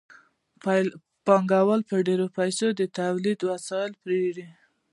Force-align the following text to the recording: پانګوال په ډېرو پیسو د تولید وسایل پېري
پانګوال 1.25 1.81
په 1.89 1.95
ډېرو 2.07 2.25
پیسو 2.37 2.67
د 2.79 2.81
تولید 2.99 3.39
وسایل 3.51 3.91
پېري 4.03 4.45